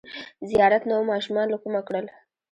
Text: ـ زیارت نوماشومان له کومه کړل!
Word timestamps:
ـ 0.25 0.47
زیارت 0.49 0.83
نوماشومان 0.91 1.47
له 1.53 1.57
کومه 1.63 1.81
کړل! 1.87 2.05